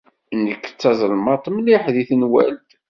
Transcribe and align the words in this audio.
Nekk 0.43 0.65
d 0.69 0.75
tazelmaḍt 0.81 1.45
mliḥ 1.55 1.83
deg 1.95 2.05
tenwalt. 2.09 2.69